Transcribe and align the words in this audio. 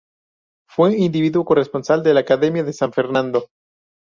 Fue 0.67 0.97
individuo 0.97 1.45
corresponsal 1.45 2.01
de 2.01 2.15
la 2.15 2.21
Academia 2.21 2.63
de 2.63 2.73
San 2.73 2.91
Fernando. 2.91 3.51